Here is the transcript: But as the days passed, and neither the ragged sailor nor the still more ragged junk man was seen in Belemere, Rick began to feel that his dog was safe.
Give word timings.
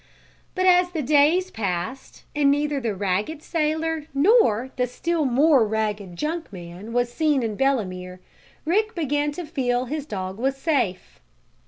But 0.55 0.65
as 0.65 0.89
the 0.93 1.03
days 1.03 1.51
passed, 1.51 2.23
and 2.35 2.49
neither 2.49 2.79
the 2.79 2.95
ragged 2.95 3.43
sailor 3.43 4.07
nor 4.15 4.71
the 4.75 4.87
still 4.87 5.25
more 5.25 5.63
ragged 5.63 6.15
junk 6.15 6.51
man 6.51 6.91
was 6.91 7.13
seen 7.13 7.43
in 7.43 7.55
Belemere, 7.55 8.19
Rick 8.65 8.95
began 8.95 9.31
to 9.33 9.45
feel 9.45 9.85
that 9.85 9.93
his 9.93 10.07
dog 10.07 10.39
was 10.39 10.57
safe. 10.57 11.19